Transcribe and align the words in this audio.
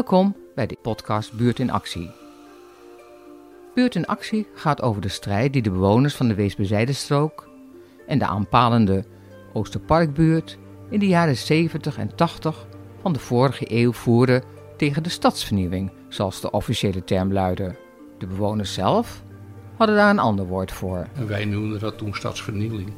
Welkom 0.00 0.36
bij 0.54 0.66
de 0.66 0.76
podcast 0.82 1.32
Buurt 1.32 1.58
in 1.58 1.70
Actie. 1.70 2.10
Buurt 3.74 3.94
in 3.94 4.06
Actie 4.06 4.46
gaat 4.54 4.82
over 4.82 5.00
de 5.00 5.08
strijd 5.08 5.52
die 5.52 5.62
de 5.62 5.70
bewoners 5.70 6.14
van 6.14 6.28
de 6.28 6.34
Weesbezijdenstrook 6.34 7.48
en 8.06 8.18
de 8.18 8.26
aanpalende 8.26 9.04
Oosterparkbuurt 9.52 10.58
in 10.90 10.98
de 10.98 11.06
jaren 11.06 11.36
70 11.36 11.98
en 11.98 12.14
80 12.14 12.66
van 13.00 13.12
de 13.12 13.18
vorige 13.18 13.64
eeuw 13.68 13.92
voerden 13.92 14.42
tegen 14.76 15.02
de 15.02 15.08
stadsvernieuwing, 15.08 15.92
zoals 16.08 16.40
de 16.40 16.50
officiële 16.50 17.04
term 17.04 17.32
luidde. 17.32 17.76
De 18.18 18.26
bewoners 18.26 18.74
zelf 18.74 19.22
hadden 19.76 19.96
daar 19.96 20.10
een 20.10 20.18
ander 20.18 20.46
woord 20.46 20.72
voor. 20.72 21.06
En 21.14 21.26
wij 21.26 21.44
noemden 21.44 21.80
dat 21.80 21.98
toen 21.98 22.14
stadsvernieling. 22.14 22.92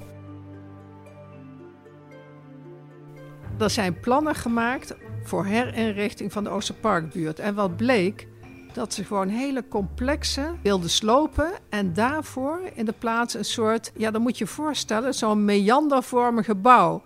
Er 3.59 3.71
zijn 3.71 4.01
plannen 4.01 4.35
gemaakt 4.35 4.97
voor 5.25 5.45
herinrichting 5.45 6.33
van 6.33 6.45
de 6.45 6.51
Oosterparkbuurt. 6.51 7.39
En 7.39 7.55
wat 7.55 7.77
bleek, 7.77 8.27
dat 8.73 8.95
ze 8.95 9.05
gewoon 9.05 9.29
hele 9.29 9.69
complexe 9.69 10.55
wilden 10.63 10.91
slopen 10.91 11.53
en 11.69 11.93
daarvoor 11.93 12.61
in 12.75 12.85
de 12.85 12.95
plaats 12.99 13.35
een 13.35 13.45
soort, 13.45 13.93
ja 13.97 14.11
dan 14.11 14.23
moet 14.23 14.39
je 14.39 14.47
voorstellen, 14.47 15.15
zo'n 15.15 15.45
meandervormig 15.45 16.45
gebouw. 16.45 17.05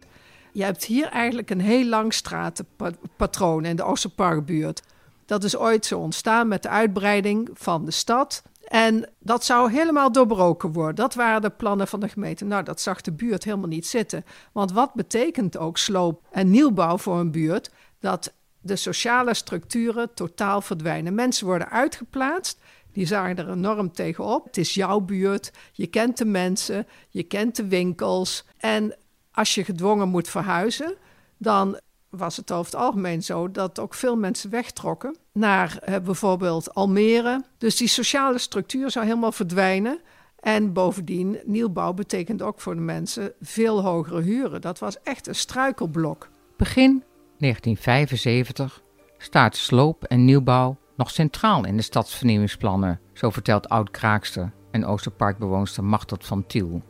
Je 0.52 0.65
hebt 0.65 0.84
hier 0.84 1.09
eigenlijk 1.09 1.51
een 1.51 1.60
heel 1.60 1.87
lang 1.87 2.15
stratenpatroon 2.15 3.65
in 3.65 3.77
de 3.77 3.83
Oosterparkbuurt. 3.83 4.83
Dat 5.27 5.45
is 5.45 5.57
ooit 5.57 5.87
zo 5.87 5.98
ontstaan 5.98 6.48
met 6.48 6.62
de 6.62 6.69
uitbreiding 6.69 7.48
van 7.52 7.85
de 7.85 7.91
stad. 7.91 8.43
En 8.66 9.09
dat 9.19 9.45
zou 9.45 9.73
helemaal 9.73 10.12
doorbroken 10.12 10.73
worden. 10.73 10.95
Dat 10.95 11.15
waren 11.15 11.43
de 11.43 11.51
plannen 11.51 11.88
van 11.88 12.01
de 12.01 12.09
gemeente. 12.09 12.45
Nou, 12.45 12.62
dat 12.62 12.80
zag 12.80 13.01
de 13.01 13.12
buurt 13.12 13.45
helemaal 13.45 13.69
niet 13.69 13.87
zitten. 13.87 14.24
Want 14.52 14.73
wat 14.73 14.95
betekent 14.95 15.59
ook 15.59 15.79
sloop 15.79 16.23
en 16.30 16.51
nieuwbouw 16.51 16.99
voor 16.99 17.18
een 17.18 17.30
buurt? 17.30 17.71
Dat 18.01 18.33
de 18.61 18.77
sociale 18.77 19.35
structuren 19.35 20.15
totaal 20.15 20.61
verdwijnen. 20.61 21.15
Mensen 21.15 21.47
worden 21.47 21.71
uitgeplaatst. 21.71 22.59
Die 22.93 23.07
zagen 23.07 23.37
er 23.37 23.51
enorm 23.51 23.93
tegenop. 23.93 24.45
Het 24.45 24.57
is 24.57 24.75
jouw 24.75 25.01
buurt. 25.01 25.52
Je 25.73 25.87
kent 25.87 26.19
de 26.19 26.24
mensen. 26.24 26.87
Je 27.09 27.23
kent 27.23 27.57
de 27.57 27.67
winkels. 27.67 28.45
En 28.59 28.97
als 29.33 29.55
je 29.55 29.65
gedwongen 29.65 30.09
moet 30.09 30.29
verhuizen, 30.29 30.95
dan 31.37 31.80
was 32.09 32.37
het 32.37 32.52
over 32.52 32.73
het 32.73 32.80
algemeen 32.80 33.23
zo 33.23 33.51
dat 33.51 33.79
ook 33.79 33.95
veel 33.95 34.17
mensen 34.17 34.51
wegtrokken 34.51 35.17
naar 35.33 35.79
eh, 35.79 36.01
bijvoorbeeld 36.01 36.74
Almere. 36.74 37.45
Dus 37.59 37.77
die 37.77 37.89
sociale 37.89 38.39
structuur 38.39 38.91
zou 38.91 39.07
helemaal 39.07 39.33
verdwijnen. 39.33 40.01
En 40.41 40.73
bovendien, 40.73 41.39
nieuwbouw 41.45 41.93
betekent 41.93 42.43
ook 42.43 42.61
voor 42.61 42.74
de 42.74 42.80
mensen 42.80 43.33
veel 43.41 43.83
hogere 43.83 44.21
huren. 44.21 44.61
Dat 44.61 44.79
was 44.79 45.02
echt 45.02 45.27
een 45.27 45.35
struikelblok. 45.35 46.29
Begin 46.57 47.05
1975 47.38 48.82
staat 49.18 49.56
sloop 49.56 50.04
en 50.04 50.24
nieuwbouw 50.24 50.76
nog 50.96 51.10
centraal 51.10 51.65
in 51.66 51.76
de 51.76 51.82
stadsvernieuwingsplannen, 51.82 53.01
zo 53.12 53.30
vertelt 53.30 53.68
oud-kraakster 53.68 54.52
en 54.70 54.84
Oosterparkbewoonster 54.84 55.84
Machteld 55.84 56.26
van 56.26 56.46
Tiel. 56.46 56.82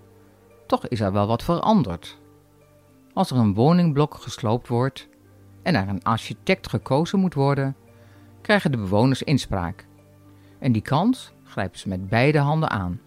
Toch 0.66 0.88
is 0.88 1.00
er 1.00 1.12
wel 1.12 1.26
wat 1.26 1.42
veranderd. 1.42 2.18
Als 3.12 3.30
er 3.30 3.36
een 3.36 3.54
woningblok 3.54 4.14
gesloopt 4.14 4.68
wordt 4.68 5.08
en 5.62 5.74
er 5.74 5.88
een 5.88 6.02
architect 6.02 6.68
gekozen 6.68 7.18
moet 7.18 7.34
worden, 7.34 7.76
krijgen 8.42 8.70
de 8.70 8.76
bewoners 8.76 9.22
inspraak. 9.22 9.86
En 10.58 10.72
die 10.72 10.82
kans 10.82 11.32
grijpen 11.44 11.78
ze 11.78 11.88
met 11.88 12.08
beide 12.08 12.38
handen 12.38 12.70
aan. 12.70 13.00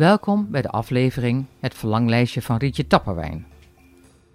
Welkom 0.00 0.50
bij 0.50 0.62
de 0.62 0.68
aflevering 0.68 1.44
Het 1.58 1.74
Verlanglijstje 1.74 2.42
van 2.42 2.56
Rietje 2.56 2.86
Tapperwijn. 2.86 3.46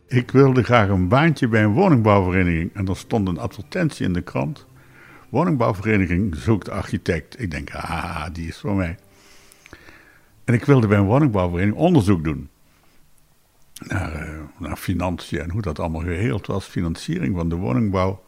Ik 0.07 0.31
wilde 0.31 0.63
graag 0.63 0.89
een 0.89 1.07
baantje 1.07 1.47
bij 1.47 1.63
een 1.63 1.73
woningbouwvereniging 1.73 2.73
en 2.73 2.87
er 2.87 2.97
stond 2.97 3.27
een 3.27 3.37
advertentie 3.37 4.05
in 4.05 4.13
de 4.13 4.21
krant. 4.21 4.65
Woningbouwvereniging 5.29 6.35
zoekt 6.35 6.69
architect. 6.69 7.41
Ik 7.41 7.51
denk, 7.51 7.75
ah, 7.75 8.25
die 8.33 8.47
is 8.47 8.57
voor 8.57 8.75
mij. 8.75 8.97
En 10.43 10.53
ik 10.53 10.65
wilde 10.65 10.87
bij 10.87 10.97
een 10.97 11.05
woningbouwvereniging 11.05 11.81
onderzoek 11.81 12.23
doen. 12.23 12.49
Naar, 13.73 14.27
uh, 14.27 14.39
naar 14.59 14.77
financiën 14.77 15.39
en 15.39 15.49
hoe 15.49 15.61
dat 15.61 15.79
allemaal 15.79 16.01
geheeld 16.01 16.47
was, 16.47 16.65
financiering 16.65 17.35
van 17.35 17.49
de 17.49 17.55
woningbouw. 17.55 18.23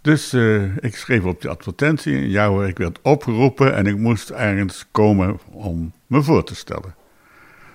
Dus 0.00 0.34
uh, 0.34 0.76
ik 0.76 0.96
schreef 0.96 1.24
op 1.24 1.40
die 1.40 1.50
advertentie, 1.50 2.30
ja 2.30 2.48
hoor, 2.48 2.66
ik 2.66 2.78
werd 2.78 2.98
opgeroepen 3.02 3.74
en 3.74 3.86
ik 3.86 3.96
moest 3.96 4.30
ergens 4.30 4.86
komen 4.90 5.38
om 5.50 5.92
me 6.06 6.22
voor 6.22 6.44
te 6.44 6.54
stellen. 6.54 6.94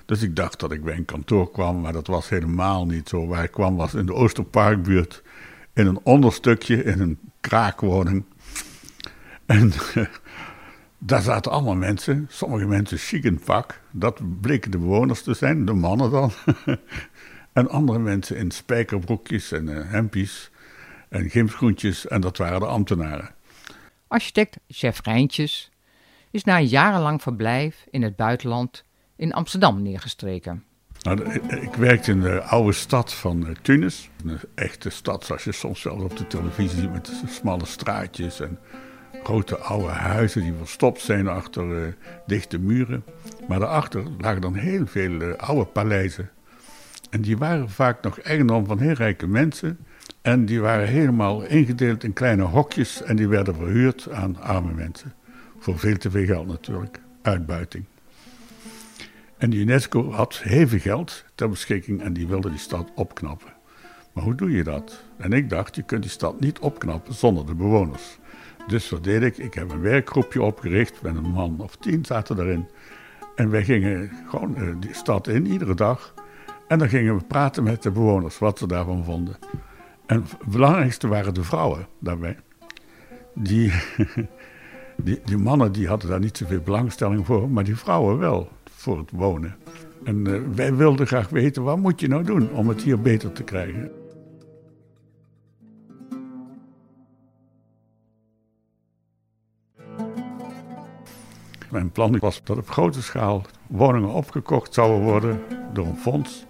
Dus 0.05 0.21
ik 0.21 0.35
dacht 0.35 0.59
dat 0.59 0.71
ik 0.71 0.83
bij 0.83 0.95
een 0.95 1.05
kantoor 1.05 1.51
kwam, 1.51 1.81
maar 1.81 1.93
dat 1.93 2.07
was 2.07 2.29
helemaal 2.29 2.85
niet 2.85 3.09
zo. 3.09 3.27
Waar 3.27 3.43
ik 3.43 3.51
kwam 3.51 3.75
was 3.75 3.93
in 3.93 4.05
de 4.05 4.13
Oosterparkbuurt, 4.13 5.23
in 5.73 5.87
een 5.87 5.99
onderstukje, 6.03 6.83
in 6.83 6.99
een 6.99 7.19
kraakwoning. 7.41 8.23
En 9.45 9.71
daar 10.97 11.21
zaten 11.21 11.51
allemaal 11.51 11.75
mensen, 11.75 12.25
sommige 12.29 12.65
mensen 12.65 12.97
chic 12.97 13.23
in 13.23 13.39
pak. 13.39 13.81
Dat 13.91 14.41
bleken 14.41 14.71
de 14.71 14.77
bewoners 14.77 15.21
te 15.21 15.33
zijn, 15.33 15.65
de 15.65 15.73
mannen 15.73 16.11
dan. 16.11 16.31
en 17.53 17.69
andere 17.69 17.99
mensen 17.99 18.37
in 18.37 18.51
spijkerbroekjes 18.51 19.51
en 19.51 19.67
uh, 19.67 19.93
en 21.09 21.29
gymschoentjes. 21.29 22.07
En 22.07 22.21
dat 22.21 22.37
waren 22.37 22.59
de 22.59 22.65
ambtenaren. 22.65 23.35
Architect 24.07 24.57
Chef 24.67 25.01
Rijntjes 25.03 25.71
is 26.31 26.43
na 26.43 26.57
een 26.57 26.67
jarenlang 26.67 27.21
verblijf 27.21 27.85
in 27.89 28.01
het 28.01 28.15
buitenland 28.15 28.83
in 29.15 29.33
Amsterdam 29.33 29.81
neergestreken. 29.81 30.63
Nou, 31.01 31.33
ik 31.61 31.73
werkte 31.73 32.11
in 32.11 32.19
de 32.19 32.41
oude 32.41 32.71
stad 32.71 33.13
van 33.13 33.47
eh, 33.47 33.53
Tunis. 33.61 34.09
Een 34.25 34.39
echte 34.55 34.89
stad 34.89 35.25
zoals 35.25 35.43
je 35.43 35.51
soms 35.51 35.83
wel 35.83 36.03
op 36.03 36.17
de 36.17 36.27
televisie 36.27 36.79
ziet 36.79 36.91
met 36.91 37.11
smalle 37.27 37.65
straatjes 37.65 38.39
en 38.39 38.59
grote 39.23 39.57
oude 39.57 39.87
huizen 39.87 40.41
die 40.41 40.53
verstopt 40.57 41.01
zijn 41.01 41.27
achter 41.27 41.67
uh, 41.67 41.93
dichte 42.25 42.59
muren. 42.59 43.03
Maar 43.47 43.59
daarachter 43.59 44.03
lagen 44.17 44.41
dan 44.41 44.55
heel 44.55 44.87
veel 44.87 45.11
uh, 45.11 45.33
oude 45.33 45.65
paleizen. 45.65 46.29
En 47.09 47.21
die 47.21 47.37
waren 47.37 47.69
vaak 47.69 48.01
nog 48.01 48.19
eigendom 48.19 48.65
van 48.65 48.79
heel 48.79 48.93
rijke 48.93 49.27
mensen. 49.27 49.77
En 50.25 50.45
die 50.45 50.61
waren 50.61 50.87
helemaal 50.87 51.43
ingedeeld 51.43 52.03
in 52.03 52.13
kleine 52.13 52.43
hokjes 52.43 53.01
en 53.03 53.15
die 53.15 53.27
werden 53.27 53.55
verhuurd 53.55 54.11
aan 54.11 54.41
arme 54.41 54.73
mensen. 54.73 55.13
Voor 55.59 55.79
veel 55.79 55.97
te 55.97 56.11
veel 56.11 56.25
geld 56.25 56.47
natuurlijk, 56.47 56.99
uitbuiting. 57.21 57.85
En 59.37 59.49
de 59.49 59.57
UNESCO 59.57 60.11
had 60.11 60.35
veel 60.35 60.67
geld 60.67 61.25
ter 61.35 61.49
beschikking 61.49 62.01
en 62.01 62.13
die 62.13 62.27
wilde 62.27 62.49
die 62.49 62.59
stad 62.59 62.91
opknappen. 62.95 63.53
Maar 64.13 64.23
hoe 64.23 64.35
doe 64.35 64.51
je 64.51 64.63
dat? 64.63 65.03
En 65.17 65.33
ik 65.33 65.49
dacht, 65.49 65.75
je 65.75 65.83
kunt 65.83 66.01
die 66.01 66.11
stad 66.11 66.39
niet 66.39 66.59
opknappen 66.59 67.13
zonder 67.13 67.45
de 67.45 67.55
bewoners. 67.55 68.17
Dus 68.67 68.89
wat 68.89 69.03
deed 69.03 69.21
ik? 69.21 69.37
Ik 69.37 69.53
heb 69.53 69.71
een 69.71 69.81
werkgroepje 69.81 70.41
opgericht 70.41 71.01
met 71.01 71.15
een 71.15 71.31
man 71.31 71.59
of 71.59 71.75
tien 71.75 72.05
zaten 72.05 72.35
daarin. 72.35 72.67
En 73.35 73.49
wij 73.49 73.63
gingen 73.63 74.11
gewoon 74.29 74.55
uh, 74.57 74.75
die 74.79 74.93
stad 74.93 75.27
in, 75.27 75.47
iedere 75.47 75.75
dag. 75.75 76.13
En 76.67 76.79
dan 76.79 76.89
gingen 76.89 77.17
we 77.17 77.23
praten 77.23 77.63
met 77.63 77.83
de 77.83 77.91
bewoners, 77.91 78.37
wat 78.39 78.57
ze 78.57 78.67
daarvan 78.67 79.03
vonden. 79.03 79.37
En 80.05 80.21
het 80.21 80.51
belangrijkste 80.51 81.07
waren 81.07 81.33
de 81.33 81.43
vrouwen 81.43 81.87
daarbij. 81.99 82.37
Die, 83.37 83.71
die, 85.25 85.37
mannen 85.37 85.71
die 85.71 85.87
hadden 85.87 86.09
daar 86.09 86.19
niet 86.19 86.37
zoveel 86.37 86.61
belangstelling 86.61 87.25
voor, 87.25 87.49
maar 87.49 87.63
die 87.63 87.75
vrouwen 87.75 88.17
wel, 88.17 88.49
voor 88.69 88.97
het 88.97 89.11
wonen. 89.11 89.55
En 90.03 90.27
uh, 90.27 90.41
wij 90.55 90.75
wilden 90.75 91.07
graag 91.07 91.29
weten, 91.29 91.63
wat 91.63 91.77
moet 91.77 91.99
je 91.99 92.07
nou 92.07 92.23
doen 92.23 92.51
om 92.51 92.69
het 92.69 92.81
hier 92.81 93.01
beter 93.01 93.31
te 93.31 93.43
krijgen? 93.43 93.91
Mijn 101.71 101.91
plan 101.91 102.19
was 102.19 102.41
dat 102.43 102.57
op 102.57 102.69
grote 102.69 103.01
schaal 103.01 103.45
woningen 103.67 104.09
opgekocht 104.09 104.73
zouden 104.73 105.01
worden 105.01 105.39
door 105.73 105.85
een 105.85 105.97
fonds 105.97 106.45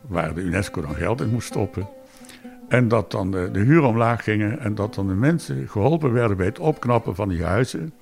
waar 0.00 0.34
de 0.34 0.40
UNESCO 0.40 0.80
dan 0.80 0.94
geld 0.94 1.20
in 1.20 1.30
moest 1.30 1.46
stoppen. 1.46 1.88
En 2.72 2.88
dat 2.88 3.10
dan 3.10 3.30
de, 3.30 3.50
huur 3.52 3.82
omlaag 3.82 4.24
gingen 4.24 4.58
en 4.58 4.74
dat 4.74 4.94
dan 4.94 5.06
de 5.06 5.14
mensen 5.14 5.68
geholpen 5.68 6.12
werden 6.12 6.36
bij 6.36 6.46
het 6.46 6.58
opknappen 6.58 7.14
van 7.14 7.28
die 7.28 7.44
huizen. 7.44 7.92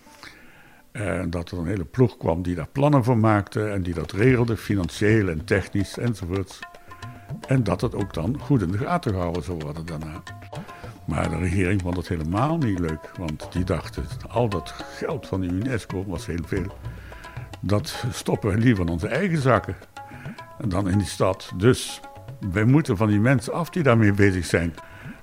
En 0.93 1.31
dat 1.31 1.51
er 1.51 1.59
een 1.59 1.67
hele 1.67 1.85
ploeg 1.85 2.17
kwam 2.17 2.43
die 2.43 2.55
daar 2.55 2.69
plannen 2.73 3.05
voor 3.05 3.19
maakte 3.19 3.69
en 3.69 3.83
die 3.83 3.95
dat 3.95 4.13
regelde, 4.13 4.57
financieel 4.57 5.29
en 5.29 5.45
technisch 5.45 5.99
enzovoorts. 5.99 6.59
En 7.47 7.63
dat 7.63 7.81
het 7.81 7.95
ook 7.95 8.15
dan 8.15 8.41
goed 8.41 8.63
in 8.63 8.71
de 8.71 8.79
gaten 8.79 9.13
gehouden 9.13 9.43
zou 9.43 9.59
worden 9.59 9.87
daarna. 9.87 10.23
Maar 11.07 11.31
de 11.31 11.39
regering 11.39 11.81
vond 11.81 11.97
het 11.97 12.09
helemaal 12.09 12.59
niet 12.59 12.79
leuk, 12.79 13.11
want 13.19 13.53
die 13.53 13.65
dachten, 13.65 14.05
al 14.29 14.49
dat 14.49 14.75
geld 14.97 15.27
van 15.27 15.41
de 15.41 15.47
UNESCO 15.47 16.05
was 16.07 16.27
heel 16.27 16.45
veel. 16.47 16.77
Dat 17.61 18.05
stoppen 18.13 18.51
we 18.51 18.59
liever 18.59 18.85
in 18.85 18.91
onze 18.91 19.09
eigen 19.09 19.39
zakken 19.39 19.77
dan 20.69 20.89
in 20.89 20.99
die 20.99 21.07
stad. 21.07 21.53
Dus 21.57 22.01
wij 22.53 22.65
moeten 22.65 22.97
van 22.97 23.09
die 23.09 23.21
mensen 23.21 23.53
af 23.53 23.71
die 23.71 23.83
daarmee 23.83 24.13
bezig 24.13 24.45
zijn. 24.45 24.75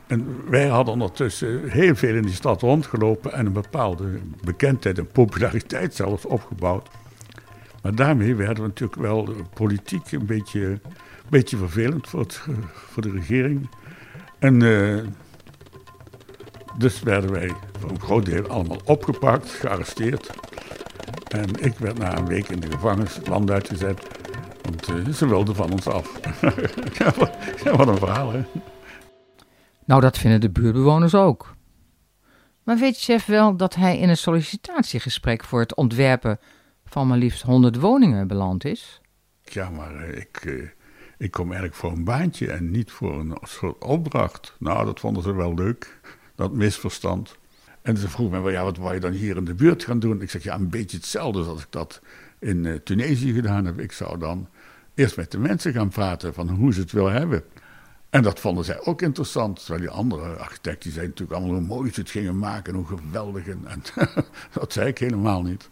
En 0.07 0.49
wij 0.49 0.67
hadden 0.67 0.93
ondertussen 0.93 1.69
heel 1.69 1.95
veel 1.95 2.15
in 2.15 2.21
die 2.21 2.33
stad 2.33 2.61
rondgelopen 2.61 3.33
en 3.33 3.45
een 3.45 3.53
bepaalde 3.53 4.19
bekendheid 4.43 4.97
en 4.97 5.07
populariteit 5.07 5.95
zelfs 5.95 6.25
opgebouwd. 6.25 6.89
Maar 7.81 7.95
daarmee 7.95 8.35
werden 8.35 8.63
we 8.63 8.69
natuurlijk 8.69 9.01
wel 9.01 9.29
politiek 9.53 10.11
een 10.11 10.25
beetje 10.25 10.79
beetje 11.29 11.57
vervelend 11.57 12.07
voor, 12.07 12.25
voor 12.71 13.01
de 13.01 13.11
regering. 13.11 13.69
En 14.39 14.61
uh, 14.61 15.03
dus 16.77 17.01
werden 17.01 17.31
wij 17.31 17.51
voor 17.79 17.89
een 17.89 17.99
groot 17.99 18.25
deel 18.25 18.47
allemaal 18.47 18.81
opgepakt, 18.85 19.49
gearresteerd. 19.49 20.29
En 21.27 21.63
ik 21.63 21.77
werd 21.77 21.97
na 21.97 22.17
een 22.17 22.27
week 22.27 22.49
in 22.49 22.59
de 22.59 22.71
gevangenis 22.71 23.19
land 23.25 23.51
uitgezet. 23.51 24.07
Want 24.69 24.89
uh, 24.89 25.13
ze 25.13 25.27
wilden 25.27 25.55
van 25.55 25.71
ons 25.71 25.87
af. 25.87 26.19
ja, 27.63 27.75
wat 27.75 27.87
een 27.87 27.97
verhaal, 27.97 28.31
hè? 28.31 28.43
Nou, 29.85 30.01
dat 30.01 30.17
vinden 30.17 30.41
de 30.41 30.49
buurtbewoners 30.49 31.15
ook. 31.15 31.55
Maar 32.63 32.77
weet 32.77 32.97
chef 32.97 33.25
wel 33.25 33.57
dat 33.57 33.75
hij 33.75 33.97
in 33.97 34.09
een 34.09 34.17
sollicitatiegesprek 34.17 35.43
voor 35.43 35.59
het 35.59 35.75
ontwerpen 35.75 36.39
van 36.85 37.07
maar 37.07 37.17
liefst 37.17 37.41
100 37.41 37.79
woningen 37.79 38.27
beland 38.27 38.65
is? 38.65 39.01
Ja, 39.43 39.69
maar 39.69 40.09
uh, 40.09 40.17
ik, 40.17 40.45
uh, 40.45 40.69
ik 41.17 41.31
kom 41.31 41.45
eigenlijk 41.45 41.75
voor 41.75 41.91
een 41.91 42.03
baantje 42.03 42.51
en 42.51 42.71
niet 42.71 42.91
voor 42.91 43.19
een 43.19 43.37
soort 43.41 43.83
opdracht. 43.83 44.55
Nou, 44.59 44.85
dat 44.85 44.99
vonden 44.99 45.23
ze 45.23 45.33
wel 45.33 45.53
leuk, 45.53 45.99
dat 46.35 46.51
misverstand. 46.51 47.37
En 47.81 47.97
ze 47.97 48.09
vroeg 48.09 48.31
me, 48.31 48.51
ja, 48.51 48.63
wat 48.63 48.77
wou 48.77 48.93
je 48.93 48.99
dan 48.99 49.11
hier 49.11 49.37
in 49.37 49.45
de 49.45 49.55
buurt 49.55 49.83
gaan 49.83 49.99
doen? 49.99 50.21
Ik 50.21 50.29
zeg, 50.29 50.43
ja, 50.43 50.55
een 50.55 50.69
beetje 50.69 50.97
hetzelfde 50.97 51.43
als 51.43 51.61
ik 51.61 51.71
dat 51.71 52.01
in 52.39 52.81
Tunesië 52.83 53.33
gedaan 53.33 53.65
heb. 53.65 53.79
Ik 53.79 53.91
zou 53.91 54.19
dan 54.19 54.47
eerst 54.97 55.17
met 55.17 55.31
de 55.31 55.37
mensen 55.37 55.73
gaan 55.73 55.89
praten 55.89 56.33
van 56.33 56.49
hoe 56.49 56.73
ze 56.73 56.79
het 56.79 56.91
willen 56.91 57.13
hebben. 57.13 57.43
En 58.09 58.23
dat 58.23 58.39
vonden 58.39 58.65
zij 58.65 58.85
ook 58.85 59.01
interessant. 59.01 59.59
Terwijl 59.59 59.79
die 59.79 59.89
andere 59.89 60.35
architecten 60.35 60.79
die 60.79 60.91
zeiden 60.91 61.09
natuurlijk 61.09 61.39
allemaal 61.39 61.57
hoe 61.57 61.67
mooi 61.67 61.93
ze 61.93 61.99
het 61.99 62.09
gingen 62.09 62.37
maken 62.37 62.73
en 62.73 62.79
hoe 62.79 62.97
geweldig. 62.97 63.47
En, 63.47 63.65
en 63.67 63.81
dat 64.59 64.73
zei 64.73 64.87
ik 64.87 64.97
helemaal 64.97 65.41
niet. 65.41 65.69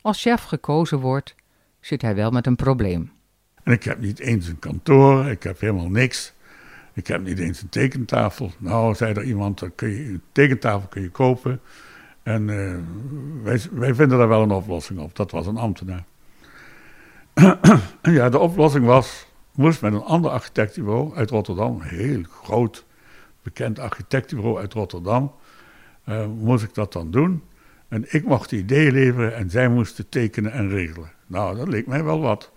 Als 0.00 0.22
chef 0.22 0.42
gekozen 0.42 0.98
wordt, 0.98 1.34
zit 1.80 2.02
hij 2.02 2.14
wel 2.14 2.30
met 2.30 2.46
een 2.46 2.56
probleem. 2.56 3.12
En 3.62 3.72
ik 3.72 3.84
heb 3.84 4.00
niet 4.00 4.18
eens 4.18 4.46
een 4.46 4.58
kantoor, 4.58 5.26
ik 5.26 5.42
heb 5.42 5.60
helemaal 5.60 5.90
niks. 5.90 6.32
Ik 6.94 7.06
heb 7.06 7.22
niet 7.22 7.38
eens 7.38 7.62
een 7.62 7.68
tekentafel. 7.68 8.52
Nou, 8.58 8.94
zei 8.94 9.14
er 9.14 9.24
iemand, 9.24 9.58
dan 9.58 9.74
kun 9.74 9.88
je, 9.88 10.04
een 10.04 10.22
tekentafel 10.32 10.88
kun 10.88 11.02
je 11.02 11.10
kopen. 11.10 11.60
En 12.22 12.48
uh, 12.48 12.78
wij, 13.42 13.60
wij 13.72 13.94
vinden 13.94 14.18
daar 14.18 14.28
wel 14.28 14.42
een 14.42 14.50
oplossing 14.50 14.98
op. 14.98 15.16
Dat 15.16 15.30
was 15.30 15.46
een 15.46 15.56
ambtenaar. 15.56 16.04
ja, 18.02 18.28
de 18.28 18.38
oplossing 18.38 18.84
was, 18.84 19.26
moest 19.54 19.82
met 19.82 19.92
een 19.92 20.02
ander 20.02 20.30
architectenbureau 20.30 21.16
uit 21.16 21.30
Rotterdam, 21.30 21.80
een 21.80 21.88
heel 21.88 22.22
groot, 22.22 22.84
bekend 23.42 23.78
architectenbureau 23.78 24.58
uit 24.58 24.72
Rotterdam, 24.72 25.32
uh, 26.08 26.26
moest 26.26 26.64
ik 26.64 26.74
dat 26.74 26.92
dan 26.92 27.10
doen. 27.10 27.42
En 27.88 28.04
ik 28.08 28.24
mocht 28.24 28.50
de 28.50 28.56
ideeën 28.56 28.92
leveren 28.92 29.34
en 29.36 29.50
zij 29.50 29.68
moesten 29.68 30.08
tekenen 30.08 30.52
en 30.52 30.68
regelen. 30.68 31.12
Nou, 31.26 31.56
dat 31.56 31.68
leek 31.68 31.86
mij 31.86 32.04
wel 32.04 32.20
wat. 32.20 32.52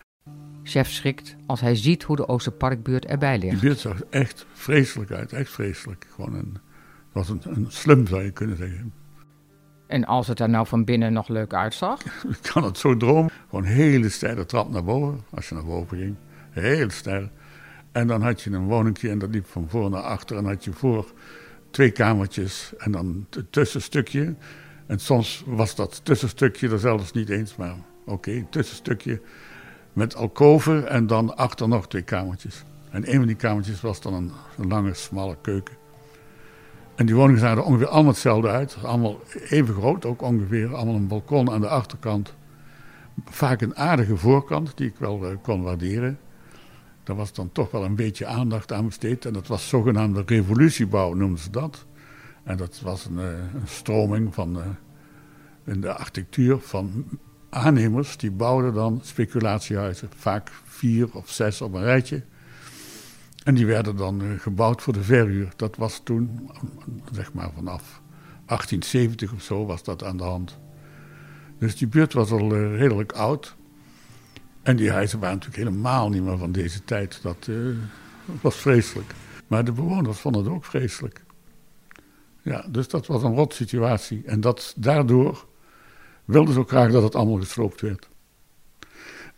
Chef 0.63 0.89
schrikt 0.89 1.35
als 1.45 1.61
hij 1.61 1.75
ziet 1.75 2.03
hoe 2.03 2.15
de 2.15 2.27
Oosterparkbuurt 2.27 3.05
erbij 3.05 3.37
ligt. 3.37 3.51
Die 3.51 3.59
buurt 3.59 3.79
zag 3.79 4.03
echt 4.09 4.45
vreselijk 4.53 5.11
uit, 5.11 5.33
echt 5.33 5.51
vreselijk. 5.51 6.07
Gewoon 6.15 6.33
een, 6.33 6.53
het 6.53 7.13
was 7.13 7.29
een, 7.29 7.41
een 7.43 7.65
slum, 7.69 8.07
zou 8.07 8.23
je 8.23 8.31
kunnen 8.31 8.57
zeggen. 8.57 8.93
En 9.87 10.05
als 10.05 10.27
het 10.27 10.39
er 10.39 10.49
nou 10.49 10.67
van 10.67 10.83
binnen 10.83 11.13
nog 11.13 11.27
leuk 11.27 11.53
uitzag? 11.53 12.01
Ik 12.35 12.51
kan 12.53 12.63
het 12.63 12.77
zo 12.77 12.97
dromen. 12.97 13.31
Gewoon 13.49 13.65
een 13.65 13.71
hele 13.71 14.09
steile 14.09 14.45
trap 14.45 14.69
naar 14.69 14.83
boven, 14.83 15.23
als 15.29 15.49
je 15.49 15.55
naar 15.55 15.65
boven 15.65 15.97
ging. 15.97 16.15
Heel 16.49 16.89
steil. 16.89 17.29
En 17.91 18.07
dan 18.07 18.21
had 18.21 18.41
je 18.41 18.51
een 18.51 18.65
woningje 18.65 19.09
en 19.09 19.19
dat 19.19 19.29
liep 19.29 19.47
van 19.47 19.69
voor 19.69 19.89
naar 19.89 20.01
achter. 20.01 20.37
En 20.37 20.45
had 20.45 20.63
je 20.63 20.71
voor 20.71 21.11
twee 21.69 21.91
kamertjes 21.91 22.73
en 22.77 22.91
dan 22.91 23.25
het 23.29 23.51
tussenstukje. 23.51 24.35
En 24.85 24.99
soms 24.99 25.43
was 25.45 25.75
dat 25.75 26.01
tussenstukje 26.03 26.69
er 26.69 26.79
zelfs 26.79 27.11
niet 27.11 27.29
eens, 27.29 27.55
maar 27.55 27.75
oké, 28.03 28.11
okay, 28.11 28.47
tussenstukje 28.49 29.21
met 29.93 30.15
alkoven 30.15 30.89
en 30.89 31.07
dan 31.07 31.37
achter 31.37 31.67
nog 31.67 31.87
twee 31.87 32.01
kamertjes. 32.01 32.63
En 32.89 33.11
een 33.11 33.17
van 33.17 33.27
die 33.27 33.35
kamertjes 33.35 33.81
was 33.81 34.01
dan 34.01 34.13
een, 34.13 34.31
een 34.57 34.67
lange, 34.67 34.93
smalle 34.93 35.37
keuken. 35.41 35.84
En 36.95 37.05
die 37.05 37.15
woningen 37.15 37.39
zagen 37.39 37.57
er 37.57 37.63
ongeveer 37.63 37.87
allemaal 37.87 38.11
hetzelfde 38.11 38.49
uit. 38.49 38.77
Allemaal 38.83 39.19
even 39.49 39.73
groot, 39.73 40.05
ook 40.05 40.21
ongeveer. 40.21 40.75
Allemaal 40.75 40.95
een 40.95 41.07
balkon 41.07 41.51
aan 41.51 41.61
de 41.61 41.67
achterkant. 41.67 42.33
Vaak 43.25 43.61
een 43.61 43.75
aardige 43.75 44.17
voorkant, 44.17 44.77
die 44.77 44.87
ik 44.87 44.95
wel 44.97 45.31
uh, 45.31 45.37
kon 45.41 45.61
waarderen. 45.61 46.19
Daar 47.03 47.15
was 47.15 47.33
dan 47.33 47.51
toch 47.51 47.71
wel 47.71 47.83
een 47.83 47.95
beetje 47.95 48.25
aandacht 48.25 48.71
aan 48.71 48.85
besteed. 48.85 49.25
En 49.25 49.33
dat 49.33 49.47
was 49.47 49.67
zogenaamde 49.67 50.23
revolutiebouw, 50.25 51.13
noemden 51.13 51.39
ze 51.39 51.49
dat. 51.49 51.85
En 52.43 52.57
dat 52.57 52.79
was 52.83 53.05
een, 53.05 53.17
een 53.17 53.67
stroming 53.67 54.33
van, 54.33 54.57
uh, 54.57 54.63
in 55.65 55.81
de 55.81 55.93
architectuur 55.93 56.57
van 56.59 57.05
aannemers. 57.49 58.17
Die 58.17 58.31
bouwden 58.31 58.73
dan 58.73 58.99
speculatiehuizen. 59.03 60.09
Vaak 60.15 60.51
vier 60.65 61.07
of 61.13 61.29
zes 61.29 61.61
op 61.61 61.73
een 61.73 61.83
rijtje. 61.83 62.23
En 63.45 63.55
die 63.55 63.65
werden 63.65 63.95
dan 63.95 64.23
uh, 64.23 64.39
gebouwd 64.39 64.81
voor 64.81 64.93
de 64.93 65.03
verhuur. 65.03 65.53
Dat 65.55 65.75
was 65.75 66.01
toen, 66.03 66.49
zeg 67.11 67.33
maar 67.33 67.51
vanaf 67.55 68.01
1870 68.45 69.33
of 69.33 69.41
zo, 69.41 69.65
was 69.65 69.83
dat 69.83 70.03
aan 70.03 70.17
de 70.17 70.23
hand. 70.23 70.57
Dus 71.57 71.77
die 71.77 71.87
buurt 71.87 72.13
was 72.13 72.31
al 72.31 72.55
uh, 72.55 72.77
redelijk 72.77 73.11
oud. 73.11 73.55
En 74.61 74.75
die 74.75 74.91
huizen 74.91 75.19
waren 75.19 75.35
natuurlijk 75.35 75.63
helemaal 75.63 76.09
niet 76.09 76.23
meer 76.23 76.37
van 76.37 76.51
deze 76.51 76.83
tijd. 76.83 77.19
Dat 77.21 77.47
uh, 77.49 77.75
was 78.41 78.55
vreselijk. 78.55 79.13
Maar 79.47 79.65
de 79.65 79.71
bewoners 79.71 80.19
vonden 80.19 80.43
het 80.43 80.51
ook 80.51 80.65
vreselijk. 80.65 81.23
Ja, 82.41 82.65
dus 82.69 82.87
dat 82.87 83.05
was 83.05 83.23
een 83.23 83.35
rot 83.35 83.53
situatie. 83.53 84.23
En 84.25 84.41
dat, 84.41 84.73
daardoor 84.77 85.45
wilden 86.25 86.53
ze 86.53 86.59
ook 86.59 86.69
graag 86.69 86.91
dat 86.91 87.03
het 87.03 87.15
allemaal 87.15 87.39
gesloopt 87.39 87.81
werd. 87.81 88.09